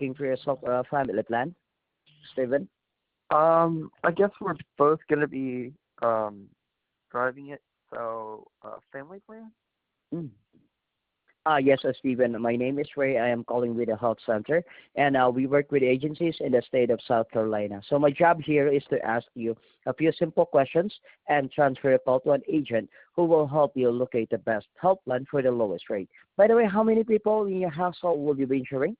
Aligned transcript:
looking 0.00 0.14
for 0.14 0.24
yourself 0.24 0.58
a 0.66 0.82
family 0.84 1.22
plan, 1.22 1.54
Steven? 2.32 2.66
Um, 3.30 3.90
I 4.02 4.10
guess 4.10 4.30
we're 4.40 4.54
both 4.78 4.98
gonna 5.10 5.28
be 5.28 5.72
um 6.02 6.46
driving 7.10 7.48
it, 7.48 7.60
so 7.92 8.46
uh, 8.62 8.76
family 8.92 9.20
plan. 9.26 9.50
Mm. 10.14 10.30
Uh, 11.46 11.56
yes, 11.56 11.78
uh, 11.84 11.92
Stephen. 11.98 12.40
My 12.40 12.56
name 12.56 12.78
is 12.78 12.86
Ray. 12.96 13.18
I 13.18 13.28
am 13.28 13.44
calling 13.44 13.76
with 13.76 13.88
the 13.88 13.96
health 13.96 14.18
center, 14.24 14.62
and 14.96 15.16
uh, 15.16 15.30
we 15.32 15.46
work 15.46 15.70
with 15.70 15.82
agencies 15.82 16.34
in 16.40 16.52
the 16.52 16.62
state 16.66 16.90
of 16.90 17.00
South 17.06 17.30
Carolina. 17.30 17.80
So 17.88 17.98
my 17.98 18.10
job 18.10 18.40
here 18.42 18.68
is 18.68 18.82
to 18.90 19.04
ask 19.04 19.26
you 19.34 19.56
a 19.86 19.94
few 19.94 20.12
simple 20.18 20.46
questions 20.46 20.94
and 21.28 21.50
transfer 21.50 21.94
a 21.94 21.98
call 21.98 22.20
to 22.20 22.32
an 22.32 22.42
agent 22.50 22.88
who 23.16 23.24
will 23.24 23.46
help 23.46 23.72
you 23.74 23.90
locate 23.90 24.30
the 24.30 24.38
best 24.38 24.66
health 24.80 24.98
plan 25.04 25.26
for 25.30 25.42
the 25.42 25.50
lowest 25.50 25.88
rate. 25.90 26.08
By 26.36 26.46
the 26.46 26.56
way, 26.56 26.66
how 26.66 26.82
many 26.82 27.04
people 27.04 27.46
in 27.46 27.60
your 27.60 27.70
household 27.70 28.20
will 28.20 28.38
you 28.38 28.46
be 28.46 28.58
insuring? 28.58 28.96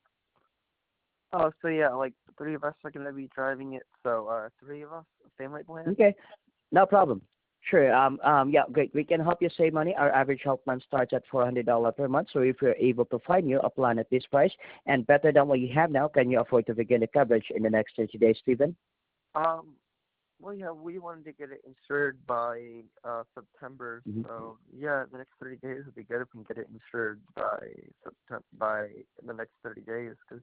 Oh, 1.33 1.51
so 1.63 1.69
yeah, 1.69 1.91
like 1.91 2.15
three 2.37 2.55
of 2.55 2.65
us 2.65 2.75
are 2.85 2.91
gonna 2.91 3.13
be 3.13 3.29
driving 3.35 3.75
it, 3.75 3.85
so 4.03 4.29
uh, 4.29 4.49
three 4.59 4.83
of 4.83 4.93
us, 4.93 5.05
family 5.39 5.63
plan. 5.63 5.89
Okay, 5.89 6.15
no 6.73 6.87
problem. 6.87 7.23
Sure. 7.63 7.95
Um, 7.95 8.19
um, 8.25 8.51
yeah, 8.51 8.63
great. 8.73 8.93
We 8.95 9.05
can 9.05 9.21
help 9.21 9.43
you 9.43 9.51
save 9.57 9.75
money. 9.75 9.95
Our 9.95 10.11
average 10.13 10.41
health 10.43 10.65
plan 10.65 10.81
starts 10.87 11.13
at 11.13 11.23
$400 11.31 11.95
per 11.95 12.09
month. 12.09 12.29
So 12.33 12.41
if 12.41 12.57
you're 12.63 12.75
able 12.75 13.05
to 13.07 13.19
find 13.27 13.49
you 13.49 13.61
a 13.61 13.69
plan 13.69 13.99
at 13.99 14.09
this 14.09 14.25
price 14.27 14.51
and 14.87 15.07
better 15.07 15.31
than 15.31 15.47
what 15.47 15.61
you 15.61 15.69
have 15.75 15.91
now, 15.91 16.09
can 16.09 16.31
you 16.31 16.41
afford 16.41 16.67
to 16.67 16.75
begin 16.75 17.03
the 17.03 17.07
coverage 17.07 17.45
in 17.55 17.63
the 17.63 17.71
next 17.71 17.97
30 17.97 18.17
days, 18.17 18.37
Stephen? 18.41 18.75
Um, 19.35 19.75
well, 20.41 20.55
yeah, 20.55 20.71
we 20.71 20.99
wanted 20.99 21.25
to 21.27 21.33
get 21.33 21.51
it 21.51 21.63
insured 21.67 22.19
by 22.27 22.83
uh 23.05 23.25
September. 23.35 24.03
Mhm. 24.09 24.25
So 24.25 24.59
yeah, 24.75 25.05
the 25.13 25.19
next 25.19 25.33
30 25.39 25.57
days 25.57 25.85
would 25.85 25.95
be 25.95 26.05
good 26.05 26.23
if 26.23 26.29
we 26.35 26.43
can 26.43 26.55
get 26.55 26.63
it 26.65 26.69
insured 26.73 27.21
by 27.37 27.59
September 28.03 28.45
by 28.57 28.89
the 29.25 29.35
next 29.35 29.53
30 29.63 29.83
days 29.83 30.15
because 30.27 30.43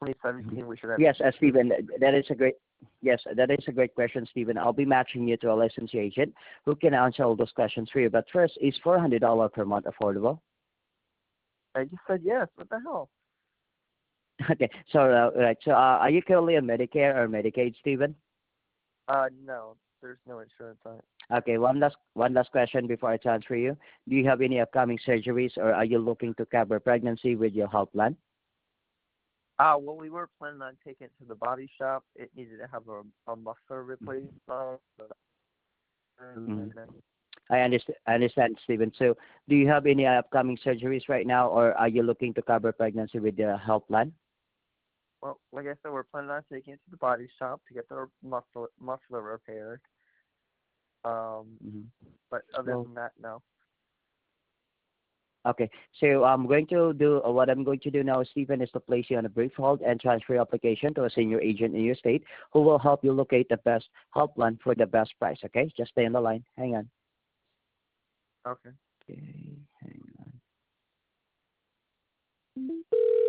2017 0.00 0.66
we 0.66 0.76
should 0.76 0.90
have. 0.90 1.00
Yes, 1.00 1.20
uh, 1.24 1.30
Stephen, 1.36 1.72
that 2.00 2.14
is 2.14 2.24
a 2.30 2.34
great 2.34 2.54
yes, 3.02 3.20
that 3.34 3.50
is 3.50 3.64
a 3.68 3.72
great 3.72 3.94
question, 3.94 4.26
Stephen. 4.30 4.58
I'll 4.58 4.72
be 4.72 4.84
matching 4.84 5.26
you 5.28 5.36
to 5.38 5.52
a 5.52 5.54
licensed 5.54 5.94
agent 5.94 6.34
who 6.64 6.74
can 6.74 6.94
answer 6.94 7.24
all 7.24 7.36
those 7.36 7.52
questions 7.52 7.88
for 7.92 8.00
you. 8.00 8.10
But 8.10 8.24
first, 8.32 8.58
is 8.60 8.74
$400 8.84 9.52
per 9.52 9.64
month 9.64 9.86
affordable? 9.86 10.40
I 11.74 11.84
just 11.84 12.02
said 12.06 12.20
yes. 12.24 12.48
What 12.56 12.68
the 12.70 12.80
hell? 12.80 13.08
Okay, 14.50 14.68
so 14.92 15.00
uh, 15.00 15.30
right. 15.40 15.56
So 15.64 15.70
uh, 15.70 15.98
are 16.02 16.10
you 16.10 16.20
currently 16.20 16.58
on 16.58 16.64
Medicare 16.64 17.16
or 17.16 17.26
Medicaid, 17.26 17.74
Stephen? 17.80 18.14
Uh, 19.08 19.28
no, 19.46 19.76
there's 20.02 20.18
no 20.28 20.40
insurance 20.40 20.78
on 20.84 20.96
it. 20.96 21.04
Okay, 21.34 21.56
one 21.56 21.80
last 21.80 21.96
one 22.12 22.34
last 22.34 22.50
question 22.52 22.86
before 22.86 23.10
I 23.10 23.16
transfer 23.16 23.56
you. 23.56 23.76
Do 24.06 24.14
you 24.14 24.26
have 24.28 24.42
any 24.42 24.60
upcoming 24.60 24.98
surgeries, 25.06 25.56
or 25.56 25.72
are 25.72 25.86
you 25.86 25.98
looking 25.98 26.34
to 26.34 26.44
cover 26.44 26.78
pregnancy 26.78 27.34
with 27.34 27.54
your 27.54 27.68
health 27.68 27.92
plan? 27.92 28.14
Uh, 29.58 29.76
well, 29.80 29.96
we 29.96 30.10
were 30.10 30.28
planning 30.38 30.60
on 30.60 30.76
taking 30.84 31.06
it 31.06 31.12
to 31.18 31.24
the 31.26 31.34
body 31.34 31.68
shop. 31.78 32.04
It 32.14 32.30
needed 32.36 32.58
to 32.58 32.68
have 32.70 32.82
a, 32.88 33.02
a 33.30 33.36
muscle 33.36 33.76
replacement. 33.76 34.34
uh, 34.48 34.76
then- 36.18 36.88
I 37.48 37.60
understand, 37.60 37.96
I 38.08 38.14
understand, 38.14 38.58
Stephen. 38.64 38.92
So, 38.98 39.16
do 39.48 39.54
you 39.54 39.68
have 39.68 39.86
any 39.86 40.04
upcoming 40.04 40.58
surgeries 40.58 41.08
right 41.08 41.26
now, 41.26 41.48
or 41.48 41.74
are 41.74 41.86
you 41.88 42.02
looking 42.02 42.34
to 42.34 42.42
cover 42.42 42.72
pregnancy 42.72 43.20
with 43.20 43.36
the 43.36 43.56
health 43.56 43.86
plan? 43.86 44.12
Well, 45.22 45.38
like 45.52 45.66
I 45.66 45.74
said, 45.82 45.92
we're 45.92 46.02
planning 46.02 46.30
on 46.30 46.42
taking 46.52 46.74
it 46.74 46.80
to 46.84 46.90
the 46.90 46.96
body 46.96 47.28
shop 47.38 47.60
to 47.68 47.74
get 47.74 47.88
the 47.88 48.08
muscle 48.22 48.66
muscular 48.80 49.22
repaired. 49.22 49.80
Um, 51.04 51.56
hmm 51.62 51.82
but 52.30 52.42
other 52.58 52.72
Well- 52.74 52.84
than 52.84 52.94
that, 52.94 53.12
no. 53.22 53.42
Okay, 55.46 55.70
so 56.00 56.24
I'm 56.24 56.46
going 56.46 56.66
to 56.68 56.92
do 56.92 57.22
uh, 57.24 57.30
what 57.30 57.48
I'm 57.48 57.62
going 57.62 57.78
to 57.80 57.90
do 57.90 58.02
now, 58.02 58.22
Stephen, 58.24 58.60
is 58.60 58.70
to 58.72 58.80
place 58.80 59.06
you 59.08 59.18
on 59.18 59.26
a 59.26 59.28
brief 59.28 59.52
hold 59.56 59.80
and 59.80 60.00
transfer 60.00 60.32
your 60.32 60.42
application 60.42 60.92
to 60.94 61.04
a 61.04 61.10
senior 61.10 61.40
agent 61.40 61.74
in 61.74 61.82
your 61.82 61.94
state 61.94 62.24
who 62.52 62.62
will 62.62 62.78
help 62.78 63.04
you 63.04 63.12
locate 63.12 63.48
the 63.48 63.56
best 63.58 63.86
health 64.12 64.34
plan 64.34 64.58
for 64.62 64.74
the 64.74 64.86
best 64.86 65.12
price. 65.20 65.38
Okay, 65.44 65.72
just 65.76 65.92
stay 65.92 66.04
on 66.04 66.12
the 66.12 66.20
line. 66.20 66.44
Hang 66.56 66.74
on. 66.74 66.88
Okay. 68.46 68.70
Okay, 69.08 69.58
hang 69.80 70.02
on. 72.58 73.22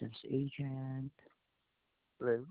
Licensed 0.00 0.24
agent. 0.30 1.12
Hello. 2.18 2.44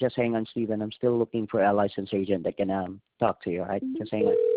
Just 0.00 0.16
hang 0.16 0.34
on, 0.34 0.46
Stephen. 0.50 0.82
I'm 0.82 0.90
still 0.90 1.16
looking 1.16 1.46
for 1.46 1.62
a 1.62 1.72
licensed 1.72 2.12
agent 2.12 2.42
that 2.44 2.56
can 2.56 2.70
um, 2.70 3.00
talk 3.20 3.42
to 3.44 3.50
you. 3.50 3.60
All 3.60 3.68
right, 3.68 3.82
just 3.98 4.10
hang 4.10 4.26
on. 4.26 4.51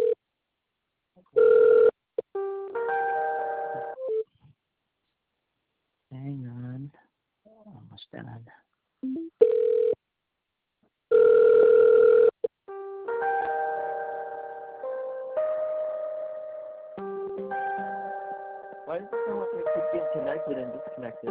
Connected 20.18 20.58
and 20.58 20.72
disconnected? 20.74 21.30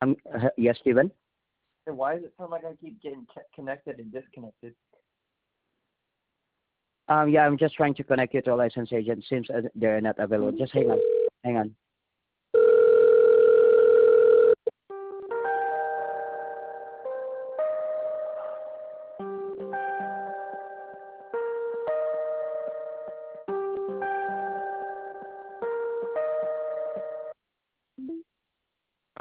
Um, 0.00 0.16
yes, 0.56 0.76
Stephen. 0.80 1.10
And 1.86 1.96
why 1.96 2.14
does 2.14 2.24
it 2.24 2.32
sound 2.38 2.50
like 2.50 2.64
I 2.64 2.74
keep 2.80 3.02
getting 3.02 3.26
connected 3.54 3.98
and 3.98 4.12
disconnected? 4.12 4.74
Um, 7.08 7.30
yeah, 7.30 7.46
I'm 7.46 7.56
just 7.56 7.74
trying 7.74 7.94
to 7.94 8.04
connect 8.04 8.34
you 8.34 8.42
to 8.42 8.52
a 8.52 8.54
licensed 8.54 8.92
agent. 8.92 9.24
Seems 9.28 9.48
uh, 9.48 9.62
they're 9.74 10.00
not 10.00 10.18
available. 10.18 10.56
Just 10.56 10.72
hang 10.72 10.90
on. 10.90 11.00
Hang 11.42 11.56
on. 11.56 11.74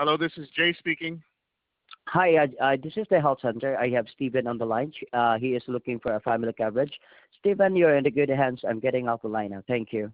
Hello, 0.07 0.15
this 0.15 0.31
is 0.37 0.47
Jay 0.55 0.73
speaking. 0.79 1.21
Hi, 2.07 2.37
uh, 2.37 2.47
uh, 2.63 2.77
this 2.81 2.93
is 2.95 3.05
the 3.09 3.19
health 3.19 3.39
center. 3.41 3.77
I 3.77 3.89
have 3.89 4.05
Stephen 4.15 4.47
on 4.47 4.57
the 4.57 4.63
line. 4.63 4.93
Uh, 5.11 5.37
he 5.37 5.47
is 5.47 5.61
looking 5.67 5.99
for 5.99 6.15
a 6.15 6.21
family 6.21 6.53
coverage. 6.57 6.93
Stephen, 7.37 7.75
you're 7.75 7.97
in 7.97 8.05
the 8.05 8.09
good 8.09 8.29
hands. 8.29 8.61
I'm 8.65 8.79
getting 8.79 9.09
off 9.09 9.21
the 9.21 9.27
line 9.27 9.49
now. 9.49 9.63
Thank 9.67 9.91
you. 9.91 10.09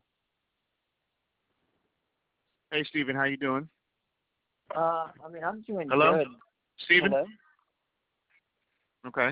Hey, 2.71 2.83
Stephen, 2.85 3.15
how 3.15 3.25
you 3.25 3.37
doing? 3.37 3.69
Uh, 4.75 5.09
I 5.23 5.29
mean, 5.31 5.43
I'm 5.43 5.61
doing 5.61 5.89
Hello? 5.89 6.17
good. 6.17 6.27
Stephen? 6.85 7.11
Hello. 7.11 7.25
Okay. 9.05 9.29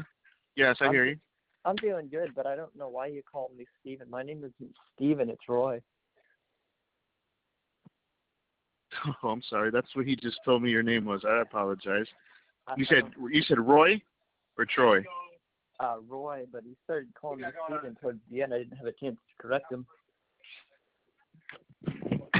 Yes, 0.55 0.77
I 0.79 0.85
I'm 0.85 0.91
hear 0.91 1.05
you. 1.05 1.17
I'm 1.65 1.75
doing 1.77 2.07
good, 2.07 2.35
but 2.35 2.45
I 2.45 2.55
don't 2.55 2.75
know 2.77 2.89
why 2.89 3.07
you 3.07 3.23
called 3.23 3.49
me 3.57 3.65
Stephen. 3.79 4.07
My 4.11 4.21
name 4.21 4.43
isn't 4.43 4.75
Steven, 4.95 5.27
it's 5.31 5.49
Roy. 5.49 5.81
Oh, 9.23 9.29
I'm 9.29 9.41
sorry. 9.49 9.71
That's 9.71 9.95
what 9.95 10.05
he 10.05 10.15
just 10.15 10.39
told 10.45 10.63
me 10.63 10.69
your 10.69 10.83
name 10.83 11.05
was. 11.05 11.21
I 11.27 11.41
apologize. 11.41 12.07
You 12.77 12.85
said 12.85 13.03
you 13.29 13.41
said 13.41 13.59
Roy 13.59 14.01
or 14.57 14.65
Troy? 14.65 15.03
uh, 15.81 15.97
Roy, 16.07 16.43
but 16.51 16.63
he 16.63 16.75
started 16.83 17.09
calling 17.19 17.41
me 17.41 17.47
Steven 17.65 17.97
towards 17.99 18.19
the 18.29 18.41
end. 18.41 18.53
I 18.53 18.59
didn't 18.59 18.77
have 18.77 18.85
a 18.87 18.91
chance 18.91 19.15
to 19.15 19.41
correct 19.41 19.71
him. 19.71 19.85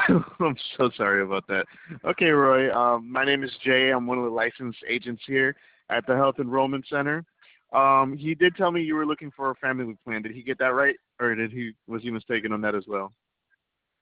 I'm 0.39 0.55
so 0.77 0.89
sorry 0.95 1.23
about 1.23 1.47
that. 1.47 1.65
Okay, 2.05 2.29
Roy. 2.29 2.73
Um, 2.73 3.11
my 3.11 3.25
name 3.25 3.43
is 3.43 3.51
Jay. 3.63 3.89
I'm 3.89 4.07
one 4.07 4.17
of 4.17 4.23
the 4.23 4.29
licensed 4.29 4.79
agents 4.87 5.23
here 5.25 5.55
at 5.89 6.05
the 6.07 6.15
Health 6.15 6.35
Enrollment 6.39 6.85
Center. 6.87 7.25
Um, 7.73 8.15
he 8.17 8.35
did 8.35 8.55
tell 8.55 8.71
me 8.71 8.81
you 8.81 8.95
were 8.95 9.05
looking 9.05 9.31
for 9.35 9.51
a 9.51 9.55
family 9.55 9.95
plan. 10.03 10.21
Did 10.21 10.33
he 10.33 10.43
get 10.43 10.59
that 10.59 10.73
right, 10.73 10.95
or 11.19 11.33
did 11.35 11.51
he 11.51 11.71
was 11.87 12.03
he 12.03 12.11
mistaken 12.11 12.51
on 12.51 12.61
that 12.61 12.75
as 12.75 12.83
well? 12.87 13.13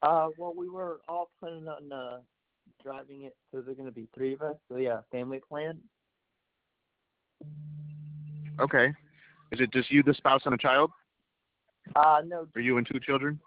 Uh, 0.02 0.30
well, 0.38 0.54
we 0.56 0.70
were 0.70 1.02
all 1.08 1.30
planning 1.40 1.68
on 1.68 1.92
uh 1.92 2.20
driving 2.84 3.24
it, 3.24 3.36
so 3.52 3.62
there's 3.62 3.78
gonna 3.78 3.92
be 3.92 4.08
three 4.14 4.34
of 4.34 4.42
us. 4.42 4.56
So 4.70 4.78
yeah, 4.78 5.02
family 5.12 5.40
plan. 5.48 5.80
Okay. 8.60 8.94
Is 9.52 9.60
it 9.62 9.72
just 9.72 9.92
you, 9.92 10.04
the 10.04 10.14
spouse, 10.14 10.42
and 10.46 10.54
a 10.54 10.58
child? 10.58 10.92
Uh, 11.96 12.22
no, 12.26 12.48
Are 12.56 12.62
you 12.62 12.78
and 12.78 12.88
two 12.92 13.00
children? 13.00 13.40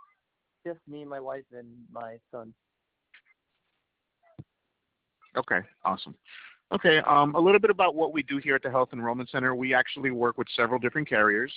just 0.67 0.81
me, 0.89 1.05
my 1.05 1.19
wife, 1.21 1.45
and 1.53 1.67
my 1.93 2.17
son. 2.31 2.55
Okay, 5.37 5.59
awesome. 5.85 6.15
Okay, 6.73 6.99
um, 7.07 7.35
a 7.35 7.41
little 7.41 7.59
bit 7.61 7.71
about 7.71 7.95
what 7.95 8.13
we 8.13 8.23
do 8.23 8.39
here 8.39 8.55
at 8.55 8.63
the 8.63 8.71
Health 8.71 8.91
Enrollment 8.93 9.29
Center. 9.31 9.55
We 9.55 9.75
actually 9.75 10.11
work 10.11 10.39
with 10.39 10.47
several 10.55 10.79
different 10.79 11.09
carriers. 11.09 11.53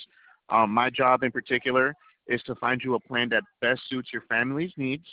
Um, 0.50 0.70
my 0.70 0.90
job 0.90 1.22
in 1.22 1.30
particular 1.30 1.94
is 2.26 2.42
to 2.44 2.54
find 2.56 2.80
you 2.82 2.94
a 2.94 3.00
plan 3.00 3.28
that 3.30 3.42
best 3.60 3.80
suits 3.88 4.10
your 4.12 4.22
family's 4.28 4.72
needs, 4.76 5.06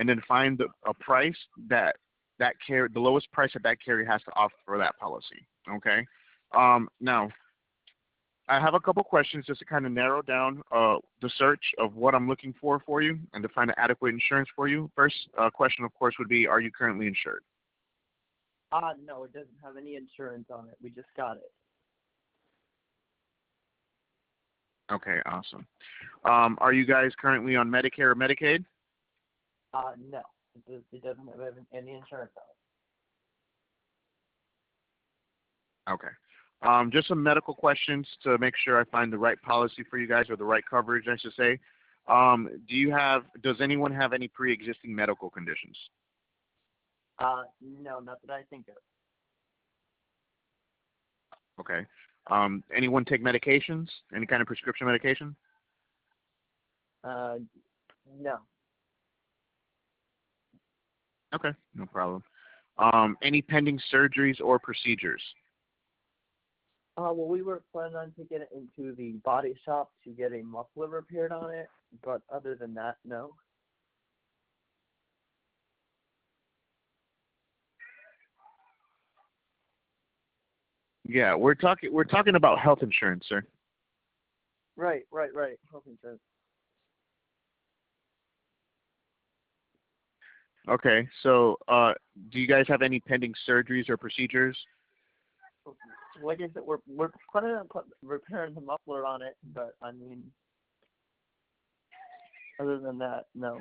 and 0.00 0.08
then 0.08 0.20
find 0.26 0.58
the, 0.58 0.66
a 0.86 0.94
price 0.94 1.36
that 1.68 1.94
that 2.40 2.54
carrier, 2.66 2.88
the 2.92 2.98
lowest 2.98 3.30
price 3.32 3.50
that 3.52 3.62
that 3.62 3.76
carrier 3.84 4.06
has 4.06 4.22
to 4.22 4.32
offer 4.34 4.54
for 4.64 4.78
that 4.78 4.98
policy. 4.98 5.46
Okay. 5.70 6.04
Um, 6.56 6.88
now, 7.00 7.28
I 8.48 8.58
have 8.58 8.72
a 8.72 8.80
couple 8.80 9.04
questions 9.04 9.44
just 9.46 9.60
to 9.60 9.66
kind 9.66 9.84
of 9.84 9.92
narrow 9.92 10.22
down 10.22 10.62
uh, 10.74 10.96
the 11.20 11.30
search 11.36 11.62
of 11.78 11.94
what 11.94 12.14
I'm 12.14 12.26
looking 12.26 12.54
for 12.58 12.82
for 12.84 13.02
you 13.02 13.18
and 13.34 13.42
to 13.42 13.48
find 13.50 13.68
an 13.68 13.76
adequate 13.76 14.14
insurance 14.14 14.48
for 14.56 14.68
you. 14.68 14.90
First 14.96 15.14
uh, 15.38 15.50
question, 15.50 15.84
of 15.84 15.92
course, 15.94 16.14
would 16.18 16.30
be: 16.30 16.46
Are 16.46 16.60
you 16.60 16.72
currently 16.72 17.06
insured? 17.06 17.42
Uh, 18.72 18.92
no, 19.04 19.24
it 19.24 19.34
doesn't 19.34 19.48
have 19.62 19.76
any 19.76 19.96
insurance 19.96 20.46
on 20.50 20.66
it. 20.68 20.78
We 20.82 20.88
just 20.90 21.08
got 21.16 21.36
it. 21.36 21.52
Okay, 24.90 25.20
awesome. 25.26 25.66
Um, 26.24 26.56
are 26.60 26.72
you 26.72 26.86
guys 26.86 27.12
currently 27.20 27.54
on 27.54 27.68
Medicare 27.68 28.10
or 28.10 28.16
Medicaid? 28.16 28.64
Uh, 29.72 29.92
no, 30.10 30.22
it, 30.56 30.70
does, 30.70 30.82
it 30.92 31.02
doesn't 31.02 31.26
have 31.26 31.54
any 31.72 31.92
insurance 31.92 32.32
on 32.36 32.42
it. 35.88 35.92
Okay. 35.92 36.08
Um, 36.62 36.90
just 36.90 37.08
some 37.08 37.22
medical 37.22 37.54
questions 37.54 38.06
to 38.22 38.36
make 38.38 38.54
sure 38.56 38.78
I 38.80 38.84
find 38.84 39.12
the 39.12 39.18
right 39.18 39.40
policy 39.42 39.84
for 39.88 39.98
you 39.98 40.06
guys 40.06 40.26
or 40.28 40.36
the 40.36 40.44
right 40.44 40.62
coverage, 40.68 41.06
I 41.08 41.16
should 41.16 41.32
say. 41.34 41.58
Um, 42.06 42.48
do 42.68 42.74
you 42.74 42.90
have? 42.90 43.22
Does 43.42 43.60
anyone 43.60 43.92
have 43.92 44.12
any 44.12 44.28
pre-existing 44.28 44.94
medical 44.94 45.30
conditions? 45.30 45.76
Uh, 47.18 47.42
no, 47.60 48.00
not 48.00 48.18
that 48.26 48.32
I 48.32 48.42
think 48.50 48.66
of. 48.68 48.74
Okay. 51.60 51.86
Um, 52.30 52.62
anyone 52.74 53.04
take 53.04 53.22
medications? 53.22 53.88
Any 54.14 54.26
kind 54.26 54.40
of 54.40 54.46
prescription 54.46 54.86
medication? 54.86 55.36
Uh, 57.04 57.36
no. 58.20 58.38
Okay, 61.34 61.52
no 61.74 61.86
problem. 61.86 62.22
Um, 62.78 63.16
any 63.22 63.42
pending 63.42 63.80
surgeries 63.92 64.40
or 64.40 64.58
procedures? 64.58 65.22
Uh, 66.96 67.12
well, 67.12 67.28
we 67.28 67.42
were 67.42 67.62
planning 67.72 67.96
on 67.96 68.12
taking 68.18 68.40
it 68.40 68.48
into 68.54 68.94
the 68.96 69.12
body 69.24 69.54
shop 69.64 69.90
to 70.04 70.10
get 70.10 70.32
a 70.32 70.42
muffler 70.42 70.88
repaired 70.88 71.32
on 71.32 71.50
it, 71.50 71.68
but 72.04 72.20
other 72.32 72.54
than 72.54 72.74
that, 72.74 72.96
no. 73.04 73.32
Yeah, 81.06 81.34
we're 81.34 81.54
talking 81.54 81.92
we're 81.92 82.04
talking 82.04 82.34
about 82.36 82.58
health 82.58 82.82
insurance, 82.82 83.24
sir. 83.28 83.42
Right, 84.76 85.02
right, 85.10 85.34
right. 85.34 85.58
Health 85.70 85.84
insurance. 85.86 86.20
Okay, 90.68 91.08
so 91.22 91.56
uh, 91.68 91.92
do 92.30 92.38
you 92.38 92.46
guys 92.46 92.66
have 92.68 92.82
any 92.82 93.00
pending 93.00 93.34
surgeries 93.48 93.88
or 93.88 93.96
procedures? 93.96 94.56
Like 96.22 96.38
I 96.40 96.48
said, 96.52 96.62
we're 96.64 96.78
we're 96.86 97.10
planning 97.32 97.52
on 97.52 97.66
put, 97.68 97.84
repairing 98.02 98.54
the 98.54 98.60
muffler 98.60 99.06
on 99.06 99.22
it, 99.22 99.36
but 99.54 99.74
I 99.82 99.92
mean, 99.92 100.22
other 102.60 102.78
than 102.78 102.98
that, 102.98 103.24
no. 103.34 103.60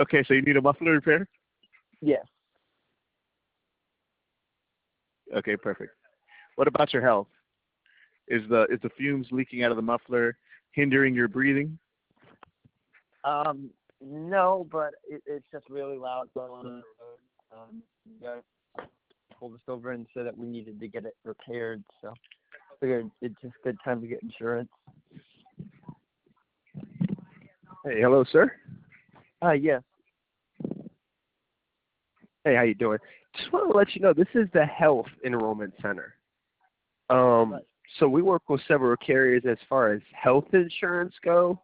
Okay, 0.00 0.24
so 0.26 0.34
you 0.34 0.42
need 0.42 0.56
a 0.56 0.62
muffler 0.62 0.92
repair? 0.92 1.28
Yes. 2.00 2.24
Okay, 5.36 5.56
perfect. 5.56 5.92
What 6.56 6.66
about 6.66 6.92
your 6.92 7.02
health? 7.02 7.28
Is 8.28 8.42
the 8.48 8.66
is 8.70 8.80
the 8.82 8.90
fumes 8.90 9.26
leaking 9.30 9.62
out 9.62 9.70
of 9.70 9.76
the 9.76 9.82
muffler 9.82 10.36
hindering 10.72 11.14
your 11.14 11.28
breathing? 11.28 11.78
Um, 13.24 13.70
no, 14.00 14.66
but 14.70 14.94
it, 15.08 15.22
it's 15.26 15.44
just 15.52 15.68
really 15.70 15.96
loud 15.96 16.28
going 16.34 16.50
on 16.50 16.64
the 16.64 16.70
road. 16.70 16.82
Um, 17.52 17.82
you 18.04 18.14
guys 18.26 18.86
pulled 19.38 19.54
us 19.54 19.60
over 19.68 19.92
and 19.92 20.06
said 20.14 20.26
that 20.26 20.36
we 20.36 20.46
needed 20.46 20.80
to 20.80 20.88
get 20.88 21.04
it 21.04 21.14
repaired, 21.24 21.82
so 22.00 22.12
figured 22.80 23.10
it's 23.20 23.34
just 23.40 23.54
good 23.62 23.76
time 23.84 24.00
to 24.00 24.06
get 24.06 24.22
insurance. 24.22 24.68
Hey, 27.84 28.00
hello, 28.00 28.24
sir. 28.30 28.52
Uh, 29.44 29.52
yes. 29.52 29.82
Hey, 32.44 32.56
how 32.56 32.62
you 32.62 32.74
doing? 32.74 32.98
Just 33.36 33.52
want 33.52 33.70
to 33.70 33.76
let 33.76 33.94
you 33.94 34.02
know 34.02 34.12
this 34.12 34.26
is 34.34 34.48
the 34.52 34.64
Health 34.66 35.06
Enrollment 35.24 35.72
Center. 35.80 36.14
Um, 37.08 37.52
Right. 37.52 37.62
so 37.98 38.08
we 38.08 38.22
work 38.22 38.48
with 38.48 38.60
several 38.66 38.96
carriers 38.96 39.44
as 39.48 39.58
far 39.68 39.92
as 39.92 40.00
health 40.12 40.46
insurance 40.52 41.14
go. 41.24 41.60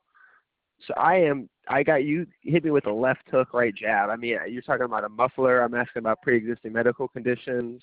So 0.86 0.94
I 0.94 1.16
am, 1.16 1.48
I 1.68 1.82
got 1.82 2.04
you 2.04 2.26
hit 2.42 2.64
me 2.64 2.70
with 2.70 2.86
a 2.86 2.92
left 2.92 3.28
hook, 3.30 3.52
right 3.52 3.74
jab. 3.74 4.10
I 4.10 4.16
mean, 4.16 4.38
you're 4.48 4.62
talking 4.62 4.84
about 4.84 5.04
a 5.04 5.08
muffler. 5.08 5.60
I'm 5.60 5.74
asking 5.74 6.00
about 6.00 6.22
pre-existing 6.22 6.72
medical 6.72 7.08
conditions. 7.08 7.82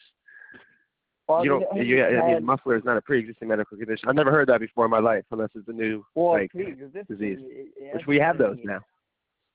Well, 1.27 1.44
you 1.44 1.50
don't, 1.50 1.74
mean, 1.74 1.86
you, 1.86 2.03
I 2.06 2.12
mean, 2.12 2.30
had- 2.36 2.44
muffler 2.44 2.75
is 2.77 2.83
not 2.86 2.97
a 2.97 3.01
pre-existing 3.01 3.47
medical 3.47 3.77
condition. 3.77 4.07
I've 4.07 4.15
never 4.15 4.31
heard 4.31 4.47
that 4.50 4.59
before 4.59 4.86
in 4.86 4.92
my 4.92 5.00
life, 5.00 5.24
unless 5.31 5.50
it's 5.56 5.68
a 5.68 5.74
new, 5.74 6.06
well, 6.13 6.33
like, 6.33 6.51
please, 6.51 6.75
is 6.80 6.94
this 6.94 7.06
disease, 7.07 7.39
it, 7.42 7.95
which 7.95 8.07
we 8.07 8.18
have 8.19 8.38
those 8.38 8.57
any- 8.57 8.65
now. 8.65 8.80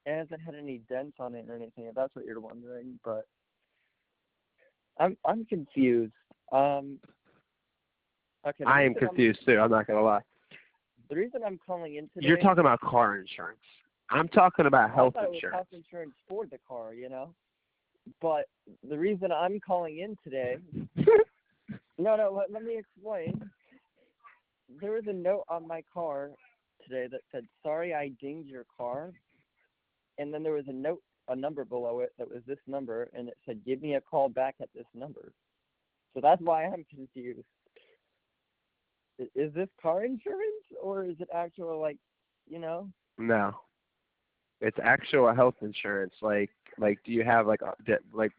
It 0.07 0.17
hasn't 0.17 0.41
had 0.41 0.55
any 0.55 0.79
dents 0.89 1.17
on 1.21 1.35
it 1.35 1.47
or 1.49 1.55
anything. 1.55 1.85
If 1.85 1.95
that's 1.95 2.15
what 2.17 2.25
you're 2.25 2.41
wondering, 2.41 2.99
but 3.05 3.27
I'm 4.99 5.17
I'm 5.27 5.45
confused. 5.45 6.15
Um. 6.53 6.99
Okay. 8.49 8.65
I 8.65 8.83
am 8.83 8.89
reason 8.89 9.03
I'm- 9.03 9.09
confused 9.09 9.45
too. 9.45 9.59
I'm 9.61 9.71
not 9.71 9.87
gonna 9.87 10.03
lie. 10.03 10.23
The 11.11 11.17
reason 11.17 11.41
I'm 11.45 11.59
calling 11.67 11.97
in 11.97 12.09
today. 12.15 12.29
You're 12.29 12.37
talking 12.37 12.61
about 12.61 12.81
car 12.81 13.17
insurance. 13.17 13.59
I'm 14.11 14.29
talking 14.29 14.67
about 14.67 14.93
health 14.95 15.15
I 15.17 15.21
thought 15.21 15.25
it 15.25 15.31
was 15.31 15.35
insurance. 15.37 15.57
health 15.57 15.67
insurance 15.73 16.15
for 16.29 16.47
the 16.47 16.59
car, 16.67 16.95
you 16.95 17.09
know. 17.09 17.35
But 18.23 18.45
the 18.89 18.97
reason 18.97 19.33
I'm 19.33 19.59
calling 19.59 19.99
in 19.99 20.17
today. 20.23 20.59
no, 21.99 22.17
no. 22.17 22.33
Let, 22.33 22.53
let 22.53 22.63
me 22.63 22.79
explain. 22.79 23.51
There 24.81 24.93
was 24.93 25.05
a 25.09 25.13
note 25.13 25.45
on 25.49 25.67
my 25.67 25.83
car 25.93 26.31
today 26.85 27.09
that 27.11 27.23
said, 27.33 27.45
"Sorry, 27.65 27.93
I 27.93 28.13
dinged 28.21 28.49
your 28.49 28.65
car," 28.77 29.11
and 30.19 30.33
then 30.33 30.45
there 30.45 30.53
was 30.53 30.69
a 30.69 30.73
note, 30.73 31.03
a 31.29 31.35
number 31.35 31.65
below 31.65 32.01
it 32.01 32.13
that 32.19 32.29
was 32.29 32.43
this 32.47 32.59
number, 32.69 33.11
and 33.15 33.29
it 33.29 33.37
said, 33.45 33.65
"Give 33.67 33.83
me 33.83 33.95
a 33.95 34.01
call 34.01 34.29
back 34.29 34.55
at 34.63 34.69
this 34.77 34.87
number." 34.95 35.33
So 36.15 36.21
that's 36.21 36.41
why 36.41 36.67
I'm 36.67 36.85
confused. 36.85 37.47
Is 39.35 39.53
this 39.55 39.69
car 39.81 40.05
insurance 40.05 40.65
or 40.83 41.05
is 41.05 41.17
it 41.21 41.29
actual 41.35 41.81
like, 41.81 41.99
you 42.49 42.59
know? 42.59 42.89
No. 43.19 43.55
It's 44.61 44.79
actual 44.83 45.35
health 45.35 45.57
insurance. 45.63 46.15
Like, 46.21 46.51
like, 46.79 46.99
do 47.05 47.13
you 47.13 47.25
have 47.25 47.47
like, 47.47 47.63
uh, 47.63 47.73
like, 48.13 48.33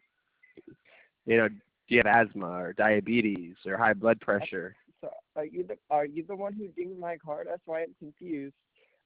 you 1.26 1.38
know, 1.38 1.48
do 1.48 1.56
you 1.88 2.02
have 2.04 2.28
asthma 2.28 2.48
or 2.48 2.74
diabetes 2.74 3.56
or 3.66 3.78
high 3.78 3.94
blood 3.94 4.20
pressure? 4.20 4.76
So 5.02 5.10
are 5.36 5.46
you 5.46 5.66
the 5.68 5.78
are 5.90 6.06
you 6.06 6.24
the 6.28 6.36
one 6.36 6.54
who 6.54 6.68
dinged 6.70 7.00
my 7.00 7.18
car? 7.18 7.44
That's 7.48 7.62
why 7.66 7.82
I'm 7.82 7.96
confused. 8.00 8.54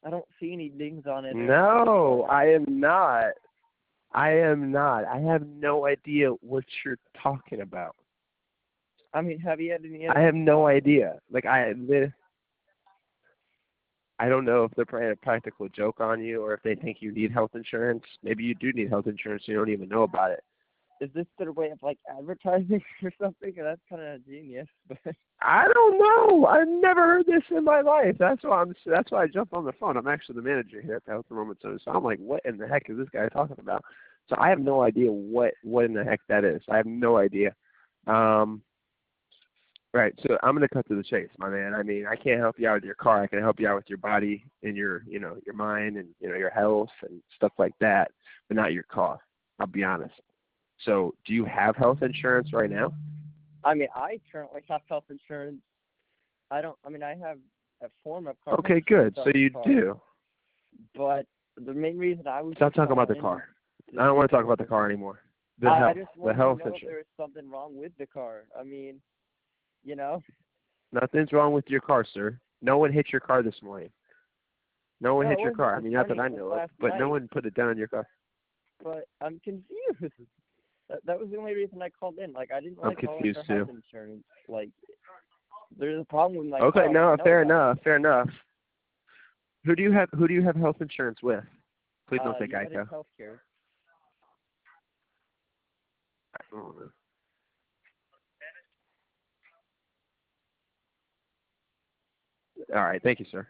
I 0.05 0.10
don't 0.10 0.25
see 0.39 0.53
any 0.53 0.70
dings 0.70 1.05
on 1.08 1.25
it. 1.25 1.36
No, 1.36 2.27
I 2.29 2.46
am 2.46 2.65
not. 2.67 3.34
I 4.12 4.32
am 4.32 4.72
not. 4.72 5.05
I 5.05 5.20
have 5.20 5.48
no 5.48 5.88
idea 5.88 6.29
what 6.41 6.63
you're 6.84 7.00
talking 7.22 7.62
about. 7.62 7.96
I 9.15 9.22
mean, 9.22 9.39
have 9.39 9.62
you 9.62 9.72
had 9.72 9.81
any? 9.86 10.07
I 10.10 10.19
have 10.19 10.36
no 10.36 10.67
idea. 10.67 11.19
Like, 11.31 11.45
I, 11.45 11.74
I 14.19 14.27
don't 14.27 14.43
know 14.43 14.65
if 14.65 14.72
they're 14.75 14.86
playing 14.86 15.12
a 15.12 15.15
practical 15.15 15.69
joke 15.69 16.01
on 16.01 16.22
you 16.22 16.43
or 16.43 16.53
if 16.53 16.62
they 16.63 16.75
think 16.75 16.98
you 17.00 17.13
need 17.13 17.31
health 17.31 17.51
insurance. 17.55 18.03
Maybe 18.24 18.43
you 18.43 18.55
do 18.55 18.74
need 18.74 18.89
health 18.89 19.07
insurance. 19.07 19.43
and 19.48 19.53
You 19.53 19.60
don't 19.60 19.69
even 19.72 19.88
know 19.88 20.03
about 20.03 20.31
it. 20.31 20.43
Is 21.00 21.10
this 21.13 21.25
their 21.39 21.53
way 21.53 21.69
of 21.72 21.79
like 21.81 21.98
advertising 22.10 22.81
or 23.03 23.12
something? 23.22 23.53
That's 23.57 23.81
kind 23.89 24.01
of 24.01 24.25
genius. 24.25 24.67
But 25.03 25.15
I 25.41 25.67
don't 25.74 25.98
know. 25.98 26.45
I've 26.45 26.67
never 26.67 27.01
heard 27.01 27.25
this 27.25 27.43
in 27.51 27.63
my 27.65 27.81
life. 27.81 28.15
That's 28.17 28.43
why 28.43 28.62
I'm. 28.62 28.74
That's 28.86 29.12
why 29.12 29.24
I 29.24 29.27
jumped 29.27 29.53
on 29.53 29.65
the 29.65 29.74
phone. 29.74 29.98
I'm 29.98 30.07
actually 30.07 30.36
the 30.36 30.41
manager 30.41 30.81
here 30.81 30.95
at 30.95 31.05
the 31.05 31.12
Health 31.12 31.25
Enrollment 31.29 31.62
Center. 31.62 31.79
So 31.84 31.91
I'm 31.91 32.03
like, 32.03 32.19
what 32.19 32.41
in 32.45 32.57
the 32.57 32.67
heck 32.67 32.89
is 32.89 32.98
this 32.98 33.10
guy 33.12 33.27
talking 33.27 33.57
about? 33.60 33.84
So 34.29 34.36
I 34.39 34.50
have 34.50 34.60
no 34.60 34.81
idea 34.81 35.12
what 35.12 35.53
what 35.63 35.86
in 35.86 35.93
the 35.93 36.03
heck 36.03 36.22
that 36.29 36.45
is. 36.45 36.62
I 36.69 36.77
have 36.77 36.86
no 36.86 37.17
idea. 37.17 37.53
Um. 38.07 38.62
Right. 39.95 40.13
So 40.27 40.37
I'm 40.43 40.53
gonna 40.53 40.67
cut 40.67 40.85
to 40.89 40.95
the 40.97 41.03
chase, 41.03 41.29
my 41.37 41.47
man. 41.47 41.73
I 41.73 41.81
mean, 41.81 42.05
I 42.05 42.17
can't 42.17 42.41
help 42.41 42.59
you 42.59 42.67
out 42.67 42.75
with 42.75 42.83
your 42.83 42.95
car. 42.95 43.23
I 43.23 43.27
can 43.27 43.39
help 43.39 43.61
you 43.61 43.69
out 43.69 43.77
with 43.77 43.87
your 43.87 43.97
body 43.97 44.45
and 44.61 44.75
your, 44.75 45.03
you 45.07 45.21
know, 45.21 45.37
your 45.45 45.55
mind 45.55 45.95
and 45.95 46.09
you 46.19 46.27
know 46.27 46.35
your 46.35 46.49
health 46.49 46.89
and 47.03 47.21
stuff 47.33 47.53
like 47.57 47.71
that, 47.79 48.11
but 48.49 48.57
not 48.57 48.73
your 48.73 48.83
car. 48.83 49.19
I'll 49.57 49.67
be 49.67 49.85
honest. 49.85 50.13
So, 50.83 51.15
do 51.25 51.31
you 51.31 51.45
have 51.45 51.77
health 51.77 51.99
insurance 52.01 52.51
right 52.51 52.69
now? 52.69 52.91
I 53.63 53.73
mean, 53.73 53.87
I 53.95 54.19
currently 54.29 54.63
have 54.67 54.81
health 54.89 55.05
insurance. 55.09 55.61
I 56.51 56.61
don't. 56.61 56.75
I 56.85 56.89
mean, 56.89 57.01
I 57.01 57.15
have 57.15 57.37
a 57.81 57.87
form 58.03 58.27
of 58.27 58.35
car. 58.43 58.55
Okay, 58.55 58.81
good. 58.85 59.15
So 59.23 59.31
you 59.33 59.49
car, 59.49 59.63
do. 59.63 60.01
But 60.93 61.25
the 61.55 61.73
main 61.73 61.97
reason 61.97 62.27
I 62.27 62.41
was 62.41 62.55
Stop 62.57 62.73
talking 62.73 62.91
about 62.91 63.07
the 63.07 63.15
car. 63.15 63.45
I 63.97 64.03
don't 64.07 64.17
want 64.17 64.29
to 64.29 64.35
talk 64.35 64.43
about 64.43 64.57
the 64.57 64.65
car 64.65 64.85
anymore. 64.85 65.21
The 65.61 65.69
I, 65.69 65.71
I 65.71 65.77
health, 65.77 65.95
just 65.95 66.09
the 66.21 66.33
health 66.33 66.57
to 66.57 66.65
know 66.65 66.75
if 66.75 66.81
insurance. 66.81 66.81
there 66.83 66.97
was 66.97 67.05
something 67.15 67.49
wrong 67.49 67.77
with 67.77 67.93
the 67.97 68.07
car. 68.07 68.43
I 68.59 68.63
mean, 68.63 68.99
you 69.85 69.95
know. 69.95 70.21
Nothing's 70.91 71.31
wrong 71.31 71.53
with 71.53 71.65
your 71.67 71.81
car, 71.81 72.05
sir. 72.13 72.37
No 72.61 72.77
one 72.77 72.91
hit 72.91 73.07
your 73.11 73.21
car 73.21 73.43
this 73.43 73.61
morning. 73.61 73.89
No 75.01 75.15
one 75.15 75.25
No, 75.25 75.31
hit 75.31 75.39
your 75.39 75.53
car. 75.53 75.75
I 75.75 75.79
mean, 75.79 75.93
not 75.93 76.07
that 76.07 76.19
I 76.19 76.27
know 76.27 76.53
of, 76.53 76.69
but 76.79 76.97
no 76.97 77.09
one 77.09 77.29
put 77.31 77.45
it 77.45 77.53
down 77.53 77.71
in 77.71 77.77
your 77.77 77.87
car. 77.87 78.07
But 78.83 79.07
I'm 79.21 79.39
confused. 79.43 80.13
That, 80.87 80.99
that 81.05 81.19
was 81.19 81.31
the 81.31 81.37
only 81.37 81.55
reason 81.55 81.81
I 81.81 81.89
called 81.89 82.19
in. 82.19 82.31
Like, 82.31 82.51
I 82.51 82.59
didn't 82.59 82.77
like 82.77 83.01
calling 83.01 83.19
confused, 83.19 83.39
for 83.47 83.55
health 83.55 83.69
too. 83.69 83.81
insurance. 83.91 84.23
Like, 84.47 84.69
there's 85.75 85.99
a 85.99 86.05
problem 86.05 86.37
with 86.37 86.47
my 86.47 86.59
okay, 86.59 86.81
car. 86.81 86.89
I 86.89 86.91
no, 86.91 87.17
fair 87.23 87.41
enough, 87.41 87.79
fair 87.83 87.95
enough. 87.95 88.29
Who 89.65 89.75
do 89.75 89.81
you 89.81 89.91
have? 89.91 90.09
Who 90.15 90.27
do 90.27 90.35
you 90.35 90.43
have 90.43 90.55
health 90.55 90.75
insurance 90.81 91.23
with? 91.23 91.43
Please 92.07 92.21
don't 92.23 92.35
uh, 92.35 92.39
say 92.39 92.45
Geico. 92.45 92.87
Healthcare. 92.87 93.39
I 96.35 96.43
don't 96.51 96.79
know. 96.79 96.89
All 102.74 102.84
right, 102.84 103.01
thank 103.03 103.19
you, 103.19 103.25
sir. 103.31 103.48